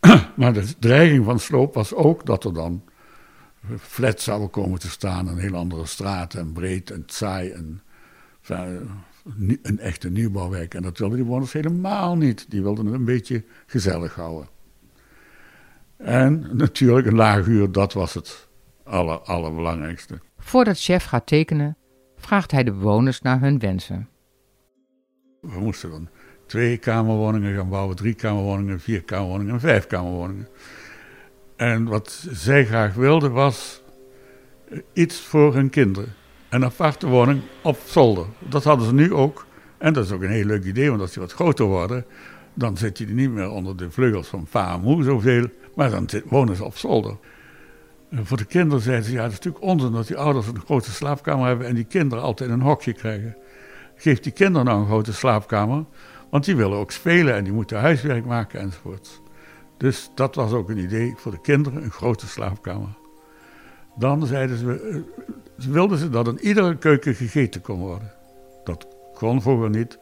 maar 0.36 0.52
de 0.52 0.78
dreiging 0.78 1.24
van 1.24 1.38
sloop 1.38 1.74
was 1.74 1.94
ook 1.94 2.26
dat 2.26 2.44
er 2.44 2.54
dan 2.54 2.82
flats 3.78 4.24
zouden 4.24 4.50
komen 4.50 4.78
te 4.78 4.90
staan, 4.90 5.28
een 5.28 5.38
heel 5.38 5.54
andere 5.54 5.86
straat 5.86 6.34
en 6.34 6.52
breed 6.52 6.90
en 6.90 7.02
saai 7.06 7.50
en 7.50 7.82
een 9.62 9.78
echte 9.78 10.10
nieuwbouwwijk. 10.10 10.74
En 10.74 10.82
dat 10.82 10.98
wilden 10.98 11.16
die 11.16 11.26
bewoners 11.26 11.52
helemaal 11.52 12.16
niet. 12.16 12.50
Die 12.50 12.62
wilden 12.62 12.86
het 12.86 12.94
een 12.94 13.04
beetje 13.04 13.44
gezellig 13.66 14.14
houden. 14.14 14.48
En 15.96 16.56
natuurlijk 16.56 17.06
een 17.06 17.14
laag 17.14 17.44
huur, 17.44 17.72
dat 17.72 17.92
was 17.92 18.14
het 18.14 18.48
aller, 18.84 19.18
allerbelangrijkste. 19.18 20.18
Voordat 20.38 20.78
chef 20.78 21.04
gaat 21.04 21.26
tekenen, 21.26 21.76
vraagt 22.16 22.50
hij 22.50 22.64
de 22.64 22.72
bewoners 22.72 23.20
naar 23.20 23.40
hun 23.40 23.58
wensen. 23.58 24.08
We 25.40 25.60
moesten 25.60 25.90
dan 25.90 26.08
twee 26.46 26.76
kamerwoningen 26.76 27.56
gaan 27.56 27.68
bouwen, 27.68 27.96
drie 27.96 28.14
kamerwoningen, 28.14 28.80
vier 28.80 29.02
kamerwoningen 29.02 29.54
en 29.54 29.60
vijf 29.60 29.86
kamerwoningen. 29.86 30.48
En 31.58 31.84
wat 31.84 32.26
zij 32.30 32.66
graag 32.66 32.94
wilden 32.94 33.32
was 33.32 33.82
iets 34.92 35.20
voor 35.20 35.54
hun 35.54 35.70
kinderen. 35.70 36.14
Een 36.50 36.64
aparte 36.64 37.06
woning 37.06 37.40
op 37.62 37.78
zolder. 37.84 38.26
Dat 38.38 38.64
hadden 38.64 38.86
ze 38.86 38.94
nu 38.94 39.14
ook. 39.14 39.46
En 39.78 39.92
dat 39.92 40.04
is 40.04 40.12
ook 40.12 40.22
een 40.22 40.30
heel 40.30 40.44
leuk 40.44 40.64
idee, 40.64 40.88
want 40.88 41.00
als 41.00 41.12
die 41.12 41.22
wat 41.22 41.32
groter 41.32 41.64
worden, 41.64 42.04
dan 42.54 42.76
zit 42.76 42.98
je 42.98 43.06
niet 43.06 43.30
meer 43.30 43.50
onder 43.50 43.76
de 43.76 43.90
vleugels 43.90 44.28
van 44.28 44.46
pa 44.50 44.74
en 44.74 44.80
moe 44.80 45.02
zoveel, 45.02 45.46
maar 45.74 45.90
dan 45.90 46.08
wonen 46.24 46.56
ze 46.56 46.64
op 46.64 46.76
zolder. 46.76 47.16
En 48.10 48.26
voor 48.26 48.36
de 48.36 48.44
kinderen 48.44 48.82
zeiden 48.82 49.04
ze, 49.04 49.12
ja, 49.12 49.22
het 49.22 49.32
is 49.32 49.36
natuurlijk 49.36 49.64
onzin 49.64 49.92
dat 49.92 50.06
die 50.06 50.16
ouders 50.16 50.46
een 50.46 50.60
grote 50.60 50.90
slaapkamer 50.90 51.46
hebben 51.46 51.66
en 51.66 51.74
die 51.74 51.84
kinderen 51.84 52.24
altijd 52.24 52.50
een 52.50 52.60
hokje 52.60 52.92
krijgen. 52.92 53.36
Geef 53.96 54.20
die 54.20 54.32
kinderen 54.32 54.66
nou 54.66 54.80
een 54.80 54.86
grote 54.86 55.12
slaapkamer, 55.12 55.84
want 56.30 56.44
die 56.44 56.56
willen 56.56 56.78
ook 56.78 56.90
spelen 56.90 57.34
en 57.34 57.44
die 57.44 57.52
moeten 57.52 57.80
huiswerk 57.80 58.24
maken 58.24 58.60
enzovoort. 58.60 59.20
Dus 59.78 60.10
dat 60.14 60.34
was 60.34 60.52
ook 60.52 60.68
een 60.68 60.78
idee 60.78 61.14
voor 61.16 61.32
de 61.32 61.40
kinderen, 61.40 61.82
een 61.82 61.90
grote 61.90 62.26
slaapkamer. 62.26 62.96
Dan 63.96 64.26
zeiden 64.26 64.56
ze, 64.56 64.80
eh, 64.80 65.24
ze 65.58 65.70
wilden 65.70 65.98
ze 65.98 66.10
dat 66.10 66.28
in 66.28 66.40
iedere 66.40 66.76
keuken 66.76 67.14
gegeten 67.14 67.60
kon 67.60 67.78
worden. 67.78 68.12
Dat 68.64 68.86
kon 69.14 69.42
vroeger 69.42 69.70
niet, 69.70 69.98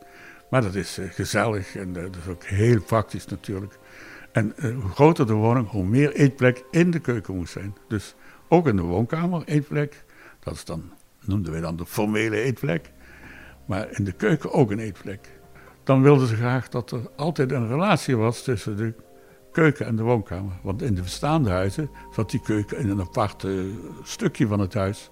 maar 0.51 0.63
dat 0.63 0.75
is 0.75 0.99
uh, 0.99 1.11
gezellig 1.11 1.77
en 1.77 1.89
uh, 1.89 1.95
dat 1.95 2.17
is 2.17 2.29
ook 2.31 2.45
heel 2.45 2.81
praktisch 2.81 3.27
natuurlijk. 3.27 3.79
En 4.33 4.55
hoe 4.61 4.91
groter 4.91 5.27
de 5.27 5.33
woning, 5.33 5.69
hoe 5.69 5.85
meer 5.85 6.13
eetplek 6.13 6.65
in 6.71 6.91
de 6.91 6.99
keuken 6.99 7.37
moest 7.37 7.53
zijn. 7.53 7.77
Dus 7.89 8.15
ook 8.49 8.67
in 8.67 8.77
de 8.77 8.83
woonkamer 8.83 9.43
eetplek. 9.45 10.05
Dat 10.41 10.55
is 10.55 10.65
dan, 10.65 10.93
noemden 11.25 11.53
wij 11.53 11.61
dan 11.61 11.77
de 11.77 11.87
formele 11.87 12.41
eetplek. 12.41 12.91
Maar 13.67 13.89
in 13.91 14.05
de 14.05 14.13
keuken 14.13 14.53
ook 14.53 14.71
een 14.71 14.79
eetplek. 14.79 15.29
Dan 15.85 16.03
wilden 16.03 16.29
ze 16.29 16.37
graag 16.37 16.69
dat 16.69 16.91
er 16.91 17.11
altijd 17.17 17.53
een 17.53 17.69
relatie 17.69 18.17
was 18.17 18.43
tussen 18.43 18.77
de 18.77 18.95
keuken 19.57 19.87
en 19.87 19.97
de 19.97 20.03
woonkamer. 20.03 20.53
Want 20.63 20.83
in 20.83 20.95
de 20.95 21.03
bestaande 21.03 21.51
huizen 21.51 21.91
zat 22.11 22.31
die 22.31 22.41
keuken 22.41 22.79
in 22.79 22.89
een 22.89 23.01
apart 23.01 23.43
uh, 23.43 23.75
stukje 24.03 24.47
van 24.47 24.61
het 24.61 24.75
huis. 24.75 25.11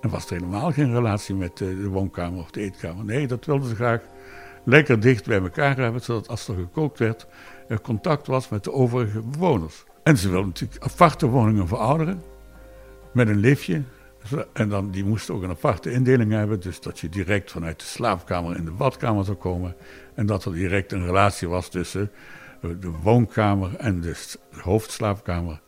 En 0.00 0.10
was 0.10 0.26
er 0.26 0.32
helemaal 0.32 0.72
geen 0.72 0.92
relatie 0.92 1.34
met 1.34 1.60
uh, 1.60 1.68
de 1.68 1.88
woonkamer 1.88 2.40
of 2.40 2.50
de 2.50 2.60
eetkamer. 2.60 3.04
Nee, 3.04 3.26
dat 3.26 3.44
wilden 3.44 3.68
ze 3.68 3.74
graag 3.74 4.00
lekker 4.64 5.00
dicht 5.00 5.26
bij 5.26 5.40
elkaar 5.40 5.76
hebben, 5.76 6.00
zodat 6.00 6.28
als 6.28 6.48
er 6.48 6.54
gekookt 6.54 6.98
werd, 6.98 7.26
er 7.68 7.80
contact 7.80 8.26
was 8.26 8.48
met 8.48 8.64
de 8.64 8.72
overige 8.72 9.20
bewoners. 9.20 9.84
En 10.02 10.18
ze 10.18 10.30
wilden 10.30 10.48
natuurlijk 10.48 10.84
aparte 10.84 11.26
woningen 11.26 11.68
voor 11.68 11.78
ouderen, 11.78 12.22
met 13.12 13.28
een 13.28 13.38
liftje. 13.38 13.82
En 14.52 14.68
dan, 14.68 14.90
die 14.90 15.04
moesten 15.04 15.34
ook 15.34 15.42
een 15.42 15.50
aparte 15.50 15.90
indeling 15.90 16.32
hebben, 16.32 16.60
dus 16.60 16.80
dat 16.80 16.98
je 16.98 17.08
direct 17.08 17.50
vanuit 17.50 17.78
de 17.78 17.86
slaapkamer 17.86 18.56
in 18.56 18.64
de 18.64 18.70
badkamer 18.70 19.24
zou 19.24 19.36
komen. 19.36 19.76
En 20.14 20.26
dat 20.26 20.44
er 20.44 20.52
direct 20.52 20.92
een 20.92 21.06
relatie 21.06 21.48
was 21.48 21.68
tussen 21.68 22.10
de 22.68 22.90
woonkamer 23.02 23.76
en 23.76 24.00
de 24.00 24.36
hoofdslaapkamer. 24.50 25.60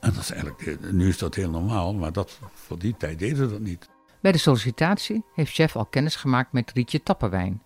En 0.00 0.12
dat 0.12 0.22
is 0.22 0.30
eigenlijk, 0.30 0.66
eh, 0.66 0.90
nu 0.90 1.08
is 1.08 1.18
dat 1.18 1.34
heel 1.34 1.50
normaal, 1.50 1.94
maar 1.94 2.12
dat, 2.12 2.38
voor 2.52 2.78
die 2.78 2.94
tijd 2.98 3.18
deden 3.18 3.36
ze 3.36 3.48
dat 3.48 3.60
niet. 3.60 3.88
Bij 4.20 4.32
de 4.32 4.38
sollicitatie 4.38 5.24
heeft 5.34 5.52
chef 5.52 5.76
al 5.76 5.86
kennis 5.86 6.16
gemaakt 6.16 6.52
met 6.52 6.72
Rietje 6.74 7.02
Tapperwijn, 7.02 7.62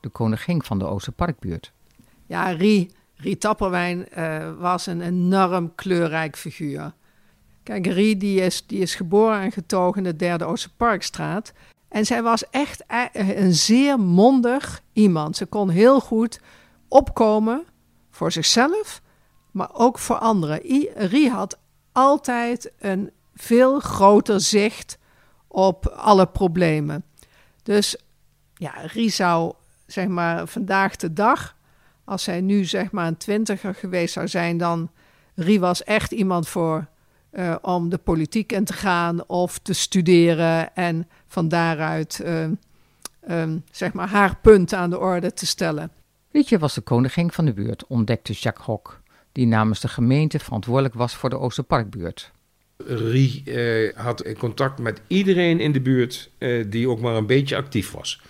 de 0.00 0.08
koningin 0.08 0.62
van 0.62 0.78
de 0.78 0.84
Oosterparkbuurt. 0.84 1.72
Ja, 2.26 2.50
Rie, 2.50 2.90
Rie 3.16 3.38
Tapperwijn 3.38 4.06
uh, 4.18 4.50
was 4.58 4.86
een 4.86 5.00
enorm 5.00 5.74
kleurrijk 5.74 6.36
figuur. 6.36 6.92
Kijk, 7.62 7.86
Rie 7.86 8.16
die 8.16 8.40
is, 8.40 8.66
die 8.66 8.80
is 8.80 8.94
geboren 8.94 9.40
en 9.40 9.52
getogen 9.52 9.96
in 9.96 10.10
de 10.10 10.16
derde 10.16 10.44
Oosterparkstraat. 10.44 11.52
En 11.88 12.06
zij 12.06 12.22
was 12.22 12.50
echt 12.50 12.84
een 13.12 13.54
zeer 13.54 14.00
mondig 14.00 14.82
iemand. 14.92 15.36
Ze 15.36 15.46
kon 15.46 15.68
heel 15.68 16.00
goed 16.00 16.40
opkomen 16.88 17.64
voor 18.14 18.32
zichzelf, 18.32 19.02
maar 19.50 19.70
ook 19.72 19.98
voor 19.98 20.18
anderen. 20.18 20.60
Rie 20.94 21.30
had 21.30 21.58
altijd 21.92 22.72
een 22.78 23.10
veel 23.34 23.80
groter 23.80 24.40
zicht 24.40 24.98
op 25.48 25.86
alle 25.86 26.26
problemen. 26.26 27.04
Dus 27.62 27.96
ja, 28.54 28.72
Rie 28.92 29.10
zou 29.10 29.52
zeg 29.86 30.06
maar 30.06 30.46
vandaag 30.46 30.96
de 30.96 31.12
dag, 31.12 31.56
als 32.04 32.22
zij 32.22 32.40
nu 32.40 32.64
zeg 32.64 32.90
maar 32.90 33.06
een 33.06 33.16
twintiger 33.16 33.74
geweest 33.74 34.12
zou 34.12 34.28
zijn, 34.28 34.58
dan 34.58 34.90
Rie 35.34 35.60
was 35.60 35.84
echt 35.84 36.12
iemand 36.12 36.48
voor 36.48 36.86
uh, 37.32 37.54
om 37.62 37.88
de 37.88 37.98
politiek 37.98 38.52
in 38.52 38.64
te 38.64 38.72
gaan 38.72 39.26
of 39.26 39.58
te 39.58 39.72
studeren 39.72 40.74
en 40.74 41.08
van 41.28 41.48
daaruit 41.48 42.20
uh, 42.24 42.46
um, 43.28 43.64
zeg 43.70 43.92
maar 43.92 44.08
haar 44.08 44.36
punt 44.36 44.72
aan 44.72 44.90
de 44.90 44.98
orde 44.98 45.32
te 45.32 45.46
stellen. 45.46 45.90
Rietje 46.34 46.58
was 46.58 46.74
de 46.74 46.80
koningin 46.80 47.32
van 47.32 47.44
de 47.44 47.52
buurt, 47.52 47.86
ontdekte 47.86 48.32
Jacques 48.32 48.66
Hock, 48.66 49.00
die 49.32 49.46
namens 49.46 49.80
de 49.80 49.88
gemeente 49.88 50.38
verantwoordelijk 50.38 50.94
was 50.94 51.14
voor 51.14 51.30
de 51.30 51.38
Oosterparkbuurt. 51.38 52.32
Rie 52.86 53.42
uh, 53.44 53.96
had 53.96 54.32
contact 54.38 54.78
met 54.78 55.00
iedereen 55.06 55.60
in 55.60 55.72
de 55.72 55.80
buurt 55.80 56.30
die 56.66 56.88
ook 56.88 57.00
maar 57.00 57.14
een 57.14 57.26
beetje 57.26 57.56
actief 57.56 57.90
was. 57.90 58.22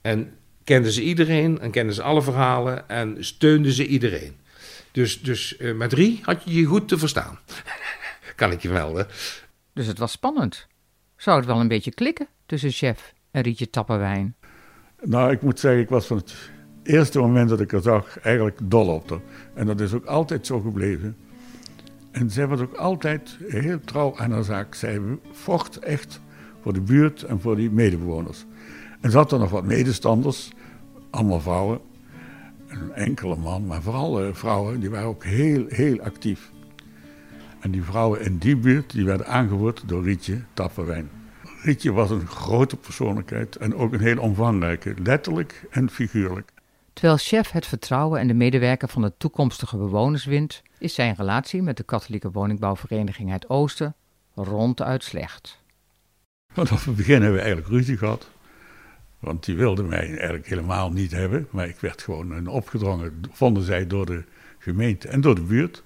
En 0.00 0.34
kende 0.64 0.92
ze 0.92 1.02
iedereen 1.02 1.60
en 1.60 1.70
kende 1.70 1.94
ze 1.94 2.02
alle 2.02 2.22
verhalen 2.22 2.88
en 2.88 3.24
steunde 3.24 3.72
ze 3.72 3.86
iedereen. 3.86 4.36
Dus, 4.92 5.22
dus 5.22 5.56
met 5.74 5.92
Rie 5.92 6.20
had 6.22 6.42
je 6.44 6.54
je 6.54 6.64
goed 6.64 6.88
te 6.88 6.98
verstaan 6.98 7.38
kan 8.36 8.52
ik 8.52 8.62
je 8.62 8.68
melden. 8.68 9.06
Dus 9.72 9.86
het 9.86 9.98
was 9.98 10.12
spannend. 10.12 10.66
Zou 11.16 11.36
het 11.36 11.46
wel 11.46 11.60
een 11.60 11.68
beetje 11.68 11.94
klikken 11.94 12.28
tussen 12.46 12.70
chef 12.70 13.14
en 13.30 13.42
Rietje 13.42 13.70
Tapperwijn? 13.70 14.36
Nou, 15.02 15.32
ik 15.32 15.42
moet 15.42 15.60
zeggen, 15.60 15.80
ik 15.80 15.88
was 15.88 16.06
van 16.06 16.16
het 16.16 16.34
eerste 16.88 17.18
moment 17.18 17.48
dat 17.48 17.60
ik 17.60 17.70
haar 17.70 17.82
zag 17.82 18.18
eigenlijk 18.20 18.58
dol 18.62 18.88
op 18.88 19.10
haar. 19.10 19.20
En 19.54 19.66
dat 19.66 19.80
is 19.80 19.92
ook 19.92 20.04
altijd 20.04 20.46
zo 20.46 20.60
gebleven. 20.60 21.16
En 22.10 22.30
zij 22.30 22.46
was 22.46 22.60
ook 22.60 22.74
altijd 22.74 23.38
heel 23.48 23.80
trouw 23.80 24.16
aan 24.16 24.30
haar 24.30 24.44
zaak. 24.44 24.74
Zij 24.74 25.00
vocht 25.32 25.78
echt 25.78 26.20
voor 26.62 26.72
de 26.72 26.80
buurt 26.80 27.22
en 27.22 27.40
voor 27.40 27.56
die 27.56 27.70
medebewoners. 27.70 28.46
En 29.00 29.10
ze 29.10 29.16
had 29.16 29.32
er 29.32 29.38
nog 29.38 29.50
wat 29.50 29.64
medestanders, 29.64 30.52
allemaal 31.10 31.40
vrouwen. 31.40 31.80
Een 32.68 32.92
enkele 32.92 33.36
man, 33.36 33.66
maar 33.66 33.82
vooral 33.82 34.22
eh, 34.22 34.34
vrouwen, 34.34 34.80
die 34.80 34.90
waren 34.90 35.08
ook 35.08 35.24
heel, 35.24 35.64
heel 35.68 36.00
actief. 36.00 36.50
En 37.60 37.70
die 37.70 37.82
vrouwen 37.82 38.20
in 38.20 38.38
die 38.38 38.56
buurt 38.56 38.92
die 38.92 39.04
werden 39.04 39.26
aangevoerd 39.26 39.82
door 39.86 40.02
Rietje 40.02 40.42
Tapperwijn. 40.54 41.08
Rietje 41.62 41.92
was 41.92 42.10
een 42.10 42.26
grote 42.26 42.76
persoonlijkheid 42.76 43.56
en 43.56 43.74
ook 43.74 43.92
een 43.92 44.00
heel 44.00 44.18
omvangrijke, 44.18 44.94
letterlijk 45.02 45.66
en 45.70 45.90
figuurlijk. 45.90 46.50
Terwijl 46.98 47.18
chef 47.18 47.50
het 47.50 47.66
vertrouwen 47.66 48.20
en 48.20 48.26
de 48.26 48.34
medewerker 48.34 48.88
van 48.88 49.02
de 49.02 49.12
toekomstige 49.18 49.76
bewoners 49.76 50.24
wint, 50.24 50.62
is 50.78 50.94
zijn 50.94 51.14
relatie 51.14 51.62
met 51.62 51.76
de 51.76 51.82
katholieke 51.82 52.30
woningbouwvereniging 52.30 53.30
Het 53.30 53.48
Oosten 53.48 53.94
ronduit 54.34 55.04
slecht. 55.04 55.62
Vanaf 56.52 56.84
het 56.84 56.96
begin 56.96 57.14
hebben 57.14 57.32
we 57.32 57.38
eigenlijk 57.38 57.68
ruzie 57.68 57.96
gehad. 57.96 58.30
Want 59.18 59.44
die 59.44 59.56
wilde 59.56 59.82
mij 59.82 60.08
eigenlijk 60.08 60.46
helemaal 60.46 60.92
niet 60.92 61.10
hebben. 61.10 61.48
Maar 61.50 61.68
ik 61.68 61.80
werd 61.80 62.02
gewoon 62.02 62.48
opgedrongen, 62.48 63.20
vonden 63.30 63.62
zij, 63.62 63.86
door 63.86 64.06
de 64.06 64.24
gemeente 64.58 65.08
en 65.08 65.20
door 65.20 65.34
de 65.34 65.42
buurt. 65.42 65.82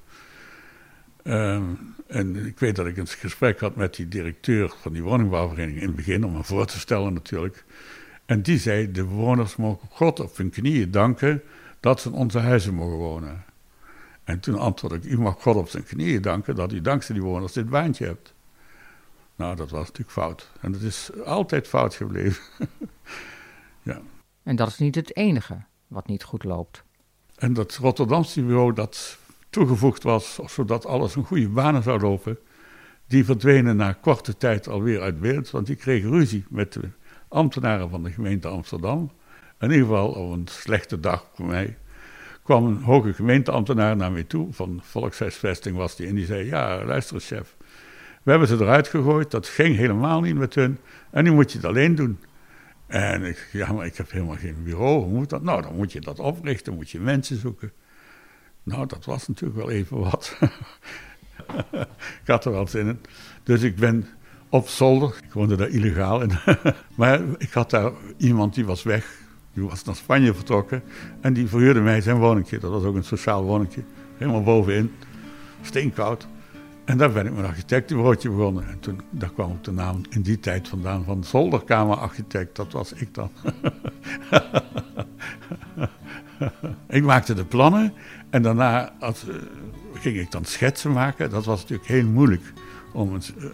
Ehm, 1.22 1.64
en 2.06 2.46
ik 2.46 2.58
weet 2.58 2.76
dat 2.76 2.86
ik 2.86 2.96
een 2.96 3.06
gesprek 3.06 3.60
had 3.60 3.76
met 3.76 3.94
die 3.94 4.08
directeur 4.08 4.74
van 4.80 4.92
die 4.92 5.02
woningbouwvereniging 5.02 5.80
in 5.80 5.86
het 5.86 5.96
begin, 5.96 6.24
om 6.24 6.32
me 6.32 6.44
voor 6.44 6.66
te 6.66 6.78
stellen 6.78 7.12
natuurlijk. 7.12 7.64
En 8.32 8.42
die 8.42 8.58
zei, 8.58 8.92
de 8.92 9.04
bewoners 9.04 9.56
mogen 9.56 9.88
God 9.90 10.20
op 10.20 10.36
hun 10.36 10.50
knieën 10.50 10.90
danken 10.90 11.42
dat 11.80 12.00
ze 12.00 12.08
in 12.08 12.14
onze 12.14 12.38
huizen 12.38 12.74
mogen 12.74 12.96
wonen. 12.96 13.44
En 14.24 14.40
toen 14.40 14.58
antwoordde 14.58 14.98
ik, 14.98 15.14
u 15.14 15.20
mag 15.20 15.42
God 15.42 15.56
op 15.56 15.68
zijn 15.68 15.84
knieën 15.84 16.22
danken 16.22 16.54
dat 16.54 16.72
u 16.72 16.80
dankzij 16.80 17.14
die 17.14 17.24
bewoners 17.24 17.52
dit 17.52 17.68
baantje 17.68 18.06
hebt. 18.06 18.34
Nou, 19.36 19.56
dat 19.56 19.70
was 19.70 19.80
natuurlijk 19.80 20.10
fout. 20.10 20.50
En 20.60 20.72
dat 20.72 20.80
is 20.80 21.10
altijd 21.24 21.68
fout 21.68 21.94
gebleven. 21.94 22.42
ja. 23.90 24.00
En 24.42 24.56
dat 24.56 24.68
is 24.68 24.78
niet 24.78 24.94
het 24.94 25.16
enige 25.16 25.62
wat 25.86 26.06
niet 26.06 26.22
goed 26.24 26.44
loopt. 26.44 26.82
En 27.36 27.52
dat 27.52 27.76
Rotterdamse 27.76 28.42
bureau, 28.42 28.72
dat 28.72 29.18
toegevoegd 29.50 30.02
was, 30.02 30.38
zodat 30.46 30.86
alles 30.86 31.14
een 31.14 31.24
goede 31.24 31.48
banen 31.48 31.82
zou 31.82 32.00
lopen, 32.00 32.38
die 33.06 33.24
verdwenen 33.24 33.76
na 33.76 33.92
korte 33.92 34.36
tijd 34.36 34.68
alweer 34.68 35.00
uit 35.00 35.20
beeld, 35.20 35.50
want 35.50 35.66
die 35.66 35.76
kregen 35.76 36.10
ruzie 36.10 36.44
met 36.48 36.72
de 36.72 36.90
ambtenaren 37.32 37.90
van 37.90 38.02
de 38.02 38.10
gemeente 38.10 38.48
Amsterdam. 38.48 39.10
In 39.60 39.70
ieder 39.70 39.86
geval 39.86 40.08
op 40.08 40.32
een 40.32 40.46
slechte 40.50 41.00
dag 41.00 41.26
voor 41.34 41.46
mij 41.46 41.76
kwam 42.42 42.66
een 42.66 42.82
hoge 42.82 43.12
gemeenteambtenaar 43.12 43.96
naar 43.96 44.12
mij 44.12 44.24
toe, 44.24 44.52
van 44.52 44.80
Volkshuisvesting 44.82 45.76
was 45.76 45.96
die, 45.96 46.06
en 46.06 46.14
die 46.14 46.26
zei, 46.26 46.44
ja, 46.44 46.84
luister 46.84 47.20
chef, 47.20 47.56
we 48.22 48.30
hebben 48.30 48.48
ze 48.48 48.54
eruit 48.54 48.88
gegooid, 48.88 49.30
dat 49.30 49.48
ging 49.48 49.76
helemaal 49.76 50.20
niet 50.20 50.34
met 50.34 50.54
hun, 50.54 50.78
en 51.10 51.24
nu 51.24 51.32
moet 51.32 51.52
je 51.52 51.58
het 51.58 51.66
alleen 51.66 51.94
doen. 51.94 52.18
En 52.86 53.22
ik, 53.22 53.48
ja, 53.52 53.72
maar 53.72 53.86
ik 53.86 53.96
heb 53.96 54.10
helemaal 54.10 54.36
geen 54.36 54.62
bureau, 54.64 55.02
hoe 55.02 55.12
moet 55.12 55.30
dat? 55.30 55.42
Nou, 55.42 55.62
dan 55.62 55.76
moet 55.76 55.92
je 55.92 56.00
dat 56.00 56.18
oprichten, 56.18 56.74
moet 56.74 56.90
je 56.90 57.00
mensen 57.00 57.36
zoeken. 57.36 57.72
Nou, 58.62 58.86
dat 58.86 59.04
was 59.04 59.28
natuurlijk 59.28 59.60
wel 59.60 59.70
even 59.70 59.98
wat. 59.98 60.36
ik 62.22 62.26
had 62.26 62.44
er 62.44 62.52
wel 62.52 62.66
zin 62.66 62.86
in. 62.86 63.00
Dus 63.42 63.62
ik 63.62 63.76
ben 63.76 64.06
op 64.52 64.68
zolder, 64.68 65.14
ik 65.24 65.32
woonde 65.32 65.56
daar 65.56 65.68
illegaal 65.68 66.20
in. 66.20 66.30
maar 66.96 67.20
ik 67.38 67.52
had 67.52 67.70
daar 67.70 67.92
iemand 68.16 68.54
die 68.54 68.64
was 68.64 68.82
weg, 68.82 69.20
die 69.52 69.64
was 69.64 69.84
naar 69.84 69.94
Spanje 69.94 70.34
vertrokken. 70.34 70.82
En 71.20 71.32
die 71.32 71.46
verhuurde 71.46 71.80
mij 71.80 72.00
zijn 72.00 72.18
woningje, 72.18 72.58
dat 72.58 72.70
was 72.70 72.82
ook 72.82 72.94
een 72.94 73.04
sociaal 73.04 73.42
woningje. 73.42 73.82
Helemaal 74.16 74.42
bovenin, 74.42 74.92
steenkoud. 75.62 76.26
En 76.84 76.98
daar 76.98 77.12
ben 77.12 77.26
ik 77.26 77.32
mijn 77.32 77.46
architectenbureautje 77.46 78.30
begonnen. 78.30 78.68
En 78.68 78.80
toen, 78.80 79.00
daar 79.10 79.32
kwam 79.32 79.50
ook 79.50 79.64
de 79.64 79.72
naam 79.72 80.00
in 80.10 80.22
die 80.22 80.40
tijd 80.40 80.68
vandaan 80.68 81.04
van 81.04 81.24
zolderkamerarchitect. 81.24 82.56
Dat 82.56 82.72
was 82.72 82.92
ik 82.92 83.14
dan. 83.14 83.30
ik 86.98 87.02
maakte 87.02 87.34
de 87.34 87.44
plannen 87.44 87.92
en 88.30 88.42
daarna 88.42 88.92
uh, 89.00 89.08
ging 89.94 90.16
ik 90.18 90.30
dan 90.30 90.44
schetsen 90.44 90.92
maken. 90.92 91.30
Dat 91.30 91.44
was 91.44 91.60
natuurlijk 91.60 91.88
heel 91.88 92.06
moeilijk 92.06 92.52
om 92.92 93.14
een, 93.14 93.22
uh, 93.38 93.44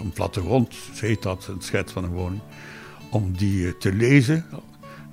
een 0.00 0.10
plattegrond, 0.10 0.74
heet 0.94 1.22
dat, 1.22 1.46
een 1.46 1.60
schets 1.60 1.92
van 1.92 2.04
een 2.04 2.10
woning, 2.10 2.40
om 3.10 3.32
die 3.32 3.66
uh, 3.66 3.72
te 3.72 3.92
lezen. 3.92 4.44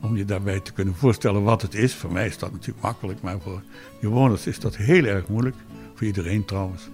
Om 0.01 0.17
je 0.17 0.25
daarbij 0.25 0.59
te 0.59 0.73
kunnen 0.73 0.95
voorstellen 0.95 1.43
wat 1.43 1.61
het 1.61 1.75
is. 1.75 1.95
Voor 1.95 2.11
mij 2.11 2.25
is 2.25 2.37
dat 2.37 2.51
natuurlijk 2.51 2.81
makkelijk, 2.81 3.21
maar 3.21 3.39
voor 3.39 3.61
bewoners 3.99 4.47
is 4.47 4.59
dat 4.59 4.75
heel 4.75 5.03
erg 5.03 5.27
moeilijk. 5.27 5.55
Voor 5.93 6.07
iedereen 6.07 6.45
trouwens. 6.45 6.89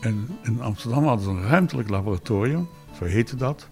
En 0.00 0.28
in 0.42 0.60
Amsterdam 0.60 1.04
hadden 1.04 1.24
ze 1.24 1.30
een 1.30 1.48
ruimtelijk 1.48 1.88
laboratorium, 1.88 2.68
zo 2.98 3.04
heette 3.04 3.36
dat. 3.36 3.68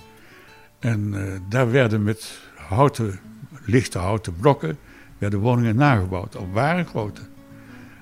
En 0.79 1.15
daar 1.49 1.71
werden 1.71 2.03
met 2.03 2.41
houten, 2.55 3.21
lichte 3.65 3.99
houten 3.99 4.37
blokken 4.37 4.79
werden 5.19 5.41
woningen 5.41 5.77
nagebouwd 5.77 6.37
op 6.37 6.53
ware 6.53 6.85
grootte. 6.85 7.21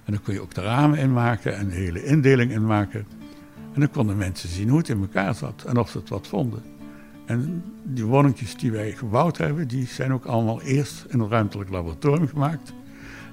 En 0.04 0.12
dan 0.12 0.22
kon 0.22 0.34
je 0.34 0.40
ook 0.40 0.54
de 0.54 0.60
ramen 0.60 0.98
inmaken 0.98 1.56
en 1.56 1.68
de 1.68 1.74
hele 1.74 2.04
indeling 2.04 2.50
inmaken. 2.50 3.06
En 3.74 3.80
dan 3.80 3.90
konden 3.90 4.16
mensen 4.16 4.48
zien 4.48 4.68
hoe 4.68 4.78
het 4.78 4.88
in 4.88 5.00
elkaar 5.00 5.34
zat 5.34 5.64
en 5.66 5.76
of 5.76 5.90
ze 5.90 5.98
het 5.98 6.08
wat 6.08 6.26
vonden. 6.26 6.62
En 7.26 7.64
die 7.82 8.04
woningjes 8.04 8.56
die 8.56 8.72
wij 8.72 8.92
gebouwd 8.92 9.38
hebben, 9.38 9.68
die 9.68 9.86
zijn 9.86 10.12
ook 10.12 10.24
allemaal 10.24 10.62
eerst 10.62 11.04
in 11.08 11.20
een 11.20 11.28
ruimtelijk 11.28 11.70
laboratorium 11.70 12.28
gemaakt. 12.28 12.72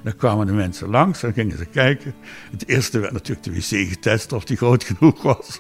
Dan 0.03 0.15
kwamen 0.15 0.45
de 0.45 0.53
mensen 0.53 0.89
langs 0.89 1.24
en 1.24 1.33
gingen 1.33 1.57
ze 1.57 1.65
kijken. 1.65 2.13
Het 2.51 2.67
eerste 2.67 3.00
werd 3.00 3.13
natuurlijk 3.13 3.43
de 3.43 3.53
wc 3.53 3.89
getest 3.89 4.33
of 4.33 4.45
die 4.45 4.57
groot 4.57 4.83
genoeg 4.93 5.21
was. 5.21 5.60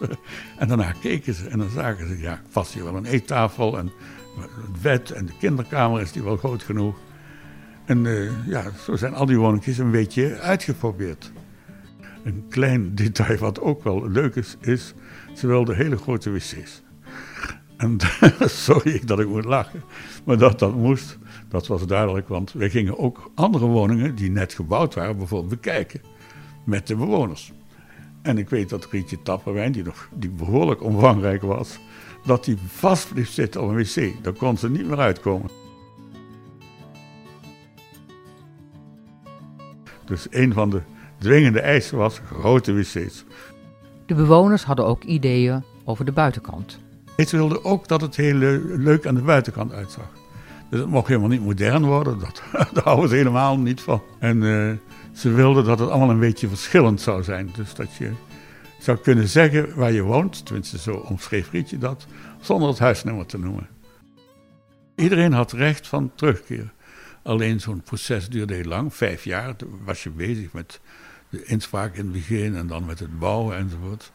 En 0.57 0.67
daarna 0.67 0.91
keken 0.91 1.33
ze 1.33 1.47
en 1.47 1.57
dan 1.57 1.69
zagen 1.69 2.07
ze, 2.07 2.19
ja, 2.19 2.41
vast 2.49 2.73
hier 2.73 2.83
wel 2.83 2.95
een 2.95 3.05
eettafel 3.05 3.77
en 3.77 3.91
het 4.39 4.81
bed 4.81 5.11
en 5.11 5.25
de 5.25 5.33
kinderkamer 5.39 6.01
is 6.01 6.11
die 6.11 6.23
wel 6.23 6.37
groot 6.37 6.63
genoeg. 6.63 6.97
En 7.85 8.05
uh, 8.05 8.47
ja, 8.47 8.63
zo 8.83 8.95
zijn 8.95 9.13
al 9.13 9.25
die 9.25 9.37
woningjes 9.37 9.77
een 9.77 9.91
beetje 9.91 10.39
uitgeprobeerd. 10.39 11.31
Een 12.23 12.45
klein 12.49 12.95
detail 12.95 13.37
wat 13.37 13.59
ook 13.59 13.83
wel 13.83 14.09
leuk 14.09 14.35
is, 14.35 14.57
is 14.59 14.93
ze 15.35 15.47
wilden 15.47 15.75
hele 15.75 15.97
grote 15.97 16.31
wc's. 16.31 16.81
En 17.77 17.97
sorry 18.65 19.01
dat 19.05 19.19
ik 19.19 19.27
moet 19.27 19.45
lachen, 19.45 19.83
maar 20.23 20.37
dat 20.37 20.59
dat 20.59 20.75
moest, 20.75 21.17
dat 21.49 21.67
was 21.67 21.85
duidelijk, 21.85 22.27
want 22.27 22.51
wij 22.51 22.69
gingen 22.69 22.97
ook 22.97 23.31
andere 23.35 23.65
woningen 23.65 24.15
die 24.15 24.31
net 24.31 24.53
gebouwd 24.53 24.93
waren 24.93 25.17
bijvoorbeeld 25.17 25.61
bekijken 25.61 26.01
met 26.65 26.87
de 26.87 26.95
bewoners. 26.95 27.51
En 28.21 28.37
ik 28.37 28.49
weet 28.49 28.69
dat 28.69 28.87
Rietje 28.91 29.21
Tapperwijn, 29.21 29.71
die, 29.71 29.83
nog, 29.83 30.09
die 30.13 30.29
behoorlijk 30.29 30.83
omvangrijk 30.83 31.41
was, 31.41 31.79
dat 32.25 32.45
die 32.45 32.57
vast 32.67 33.13
bleef 33.13 33.29
zitten 33.29 33.61
op 33.61 33.69
een 33.69 33.75
wc. 33.75 34.23
Daar 34.23 34.33
kon 34.33 34.57
ze 34.57 34.69
niet 34.69 34.87
meer 34.87 34.99
uitkomen. 34.99 35.49
Dus 40.05 40.27
een 40.29 40.53
van 40.53 40.69
de 40.69 40.81
dwingende 41.21 41.59
eisen 41.59 41.97
was 41.97 42.21
grote 42.25 42.73
wc's. 42.73 43.23
De 44.05 44.13
bewoners 44.15 44.63
hadden 44.63 44.85
ook 44.85 45.03
ideeën 45.03 45.63
over 45.83 46.05
de 46.05 46.11
buitenkant. 46.11 46.79
Ze 47.17 47.37
wilden 47.37 47.63
ook 47.65 47.87
dat 47.87 48.01
het 48.01 48.15
heel 48.15 48.35
leuk 48.77 49.05
aan 49.05 49.15
de 49.15 49.21
buitenkant 49.21 49.71
uitzag. 49.71 50.09
Dus 50.69 50.79
het 50.79 50.89
mocht 50.89 51.07
helemaal 51.07 51.29
niet 51.29 51.43
modern 51.43 51.85
worden, 51.85 52.19
dat, 52.19 52.41
daar 52.73 52.83
houden 52.83 53.09
ze 53.09 53.15
helemaal 53.15 53.57
niet 53.57 53.81
van. 53.81 54.01
En 54.19 54.41
uh, 54.41 54.71
ze 55.13 55.31
wilden 55.31 55.65
dat 55.65 55.79
het 55.79 55.89
allemaal 55.89 56.09
een 56.09 56.19
beetje 56.19 56.47
verschillend 56.47 57.01
zou 57.01 57.23
zijn. 57.23 57.49
Dus 57.55 57.73
dat 57.73 57.95
je 57.95 58.11
zou 58.79 58.97
kunnen 58.97 59.27
zeggen 59.27 59.75
waar 59.75 59.91
je 59.91 60.01
woont, 60.01 60.45
tenminste 60.45 60.77
zo 60.77 60.91
omschreef 60.91 61.51
Rietje 61.51 61.77
dat, 61.77 62.05
zonder 62.39 62.69
het 62.69 62.79
huisnummer 62.79 63.25
te 63.25 63.39
noemen. 63.39 63.67
Iedereen 64.95 65.33
had 65.33 65.51
recht 65.51 65.87
van 65.87 66.11
terugkeer. 66.15 66.73
Alleen 67.23 67.59
zo'n 67.59 67.81
proces 67.81 68.29
duurde 68.29 68.53
heel 68.53 68.63
lang, 68.63 68.93
vijf 68.93 69.23
jaar. 69.23 69.55
Toen 69.55 69.79
was 69.85 70.03
je 70.03 70.09
bezig 70.09 70.53
met 70.53 70.81
de 71.31 71.43
inspraak 71.43 71.95
in 71.95 72.03
het 72.03 72.11
begin 72.11 72.55
en 72.55 72.67
dan 72.67 72.85
met 72.85 72.99
het 72.99 73.19
bouwen 73.19 73.57
enzovoort. 73.57 74.11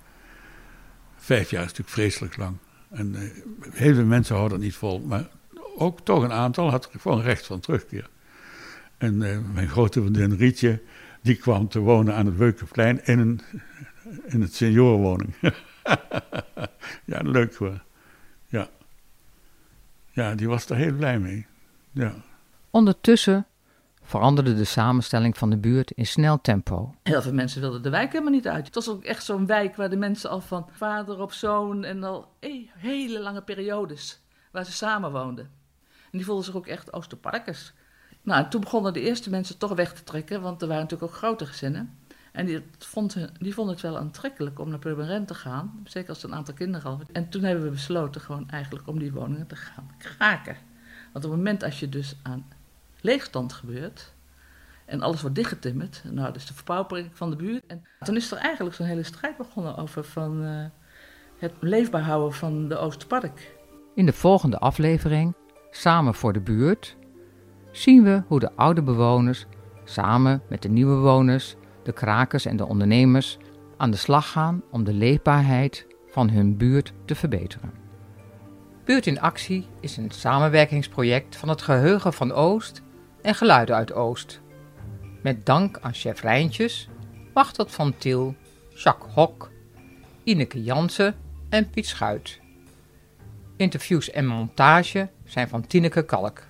Vijf 1.16 1.50
jaar 1.50 1.64
is 1.64 1.68
natuurlijk 1.68 1.96
vreselijk 1.96 2.36
lang. 2.36 2.56
En 2.90 3.14
uh, 3.14 3.20
heel 3.70 3.94
veel 3.94 4.04
mensen 4.04 4.34
houden 4.34 4.58
dat 4.58 4.66
niet 4.66 4.76
vol, 4.76 5.00
maar 5.00 5.28
ook 5.76 6.00
toch 6.00 6.22
een 6.22 6.32
aantal 6.32 6.70
had 6.70 6.90
gewoon 6.98 7.20
recht 7.20 7.46
van 7.46 7.60
terugkeer. 7.60 8.08
En 8.98 9.20
uh, 9.22 9.38
mijn 9.52 9.68
grote 9.68 10.00
vriendin 10.00 10.36
Rietje, 10.36 10.82
die 11.22 11.36
kwam 11.36 11.68
te 11.68 11.78
wonen 11.78 12.14
aan 12.14 12.26
het 12.26 12.36
Weukenplein 12.36 13.04
in, 13.04 13.18
een, 13.18 13.40
in 14.26 14.40
het 14.40 14.54
seniorenwoning. 14.54 15.34
ja, 17.12 17.20
leuk 17.22 17.54
hoor. 17.54 17.82
Ja. 18.46 18.68
ja, 20.10 20.34
die 20.34 20.48
was 20.48 20.70
er 20.70 20.76
heel 20.76 20.92
blij 20.92 21.18
mee. 21.18 21.46
Ja. 21.90 22.14
Ondertussen 22.70 23.46
veranderde 24.06 24.54
de 24.54 24.64
samenstelling 24.64 25.38
van 25.38 25.50
de 25.50 25.56
buurt 25.56 25.90
in 25.90 26.06
snel 26.06 26.40
tempo. 26.40 26.94
Heel 27.02 27.22
veel 27.22 27.32
mensen 27.32 27.60
wilden 27.60 27.82
de 27.82 27.90
wijk 27.90 28.12
helemaal 28.12 28.32
niet 28.32 28.48
uit. 28.48 28.66
Het 28.66 28.74
was 28.74 28.88
ook 28.88 29.04
echt 29.04 29.24
zo'n 29.24 29.46
wijk 29.46 29.76
waar 29.76 29.90
de 29.90 29.96
mensen 29.96 30.30
al 30.30 30.40
van 30.40 30.68
vader 30.70 31.20
op 31.20 31.32
zoon 31.32 31.84
en 31.84 32.04
al 32.04 32.32
hele 32.78 33.20
lange 33.20 33.42
periodes 33.42 34.20
waar 34.50 34.64
ze 34.64 34.72
samen 34.72 35.12
woonden. 35.12 35.50
En 35.86 36.18
die 36.18 36.24
voelden 36.24 36.44
zich 36.44 36.56
ook 36.56 36.66
echt 36.66 36.92
Oosterparkers. 36.92 37.72
Nou, 38.22 38.48
toen 38.48 38.60
begonnen 38.60 38.92
de 38.92 39.00
eerste 39.00 39.30
mensen 39.30 39.58
toch 39.58 39.74
weg 39.74 39.92
te 39.92 40.04
trekken, 40.04 40.40
want 40.40 40.62
er 40.62 40.68
waren 40.68 40.82
natuurlijk 40.82 41.12
ook 41.12 41.18
grote 41.18 41.46
gezinnen. 41.46 41.98
En 42.32 42.46
die, 42.46 42.62
vonden, 42.78 43.30
die 43.38 43.54
vonden 43.54 43.74
het 43.74 43.82
wel 43.82 43.98
aantrekkelijk 43.98 44.58
om 44.58 44.68
naar 44.68 44.78
Purmerend 44.78 45.28
te 45.28 45.34
gaan, 45.34 45.80
zeker 45.84 46.08
als 46.08 46.20
ze 46.20 46.26
een 46.26 46.34
aantal 46.34 46.54
kinderen 46.54 46.90
hadden. 46.90 47.06
En 47.12 47.28
toen 47.28 47.42
hebben 47.42 47.64
we 47.64 47.70
besloten 47.70 48.20
gewoon 48.20 48.50
eigenlijk 48.50 48.86
om 48.86 48.98
die 48.98 49.12
woningen 49.12 49.46
te 49.46 49.56
gaan 49.56 49.90
kraken. 49.98 50.56
Want 51.12 51.24
op 51.24 51.30
het 51.30 51.40
moment 51.40 51.62
als 51.62 51.80
je 51.80 51.88
dus 51.88 52.16
aan 52.22 52.46
leegstand 53.06 53.52
gebeurt 53.52 54.14
en 54.84 55.02
alles 55.02 55.20
wordt 55.20 55.36
dichtgetimmerd, 55.36 56.02
nou, 56.10 56.32
dus 56.32 56.46
de 56.46 56.54
verpaupering 56.54 57.10
van 57.12 57.30
de 57.30 57.36
buurt. 57.36 57.66
En 57.66 57.84
toen 58.04 58.16
is 58.16 58.32
er 58.32 58.38
eigenlijk 58.38 58.76
zo'n 58.76 58.86
hele 58.86 59.02
strijd 59.02 59.36
begonnen 59.36 59.76
over 59.76 60.04
van, 60.04 60.42
uh, 60.42 60.64
het 61.38 61.52
leefbaar 61.60 62.02
houden 62.02 62.32
van 62.32 62.68
de 62.68 62.76
Oosterpark. 62.76 63.56
In 63.94 64.06
de 64.06 64.12
volgende 64.12 64.58
aflevering, 64.58 65.34
Samen 65.70 66.14
voor 66.14 66.32
de 66.32 66.40
buurt, 66.40 66.96
zien 67.72 68.02
we 68.02 68.22
hoe 68.26 68.40
de 68.40 68.52
oude 68.52 68.82
bewoners 68.82 69.46
samen 69.84 70.42
met 70.48 70.62
de 70.62 70.68
nieuwe 70.68 70.94
bewoners, 70.94 71.56
de 71.82 71.92
krakers 71.92 72.46
en 72.46 72.56
de 72.56 72.66
ondernemers 72.66 73.38
aan 73.76 73.90
de 73.90 73.96
slag 73.96 74.30
gaan 74.30 74.62
om 74.70 74.84
de 74.84 74.92
leefbaarheid 74.92 75.86
van 76.08 76.30
hun 76.30 76.56
buurt 76.56 76.92
te 77.04 77.14
verbeteren. 77.14 77.72
Buurt 78.84 79.06
in 79.06 79.20
Actie 79.20 79.66
is 79.80 79.96
een 79.96 80.10
samenwerkingsproject 80.10 81.36
van 81.36 81.48
het 81.48 81.62
Geheugen 81.62 82.12
van 82.12 82.32
Oost 82.32 82.82
en 83.26 83.34
Geluiden 83.34 83.76
uit 83.76 83.92
Oost. 83.92 84.40
Met 85.22 85.46
dank 85.46 85.78
aan 85.80 85.94
chef 85.94 86.20
Rijntjes, 86.20 86.88
Wachtert 87.32 87.70
van 87.70 87.96
Til, 87.98 88.34
Jacques 88.74 89.14
Hok, 89.14 89.50
Ineke 90.24 90.62
Jansen 90.62 91.14
en 91.48 91.70
Piet 91.70 91.86
Schuit. 91.86 92.40
Interviews 93.56 94.10
en 94.10 94.26
montage 94.26 95.08
zijn 95.24 95.48
van 95.48 95.66
Tineke 95.66 96.04
Kalk. 96.04 96.45